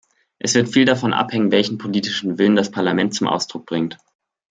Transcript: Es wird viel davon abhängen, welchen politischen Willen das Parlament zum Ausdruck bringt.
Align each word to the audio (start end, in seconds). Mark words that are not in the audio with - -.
Es 0.39 0.55
wird 0.55 0.69
viel 0.73 0.85
davon 0.85 1.13
abhängen, 1.13 1.51
welchen 1.51 1.77
politischen 1.77 2.39
Willen 2.39 2.55
das 2.55 2.71
Parlament 2.71 3.13
zum 3.13 3.27
Ausdruck 3.27 3.67
bringt. 3.67 3.99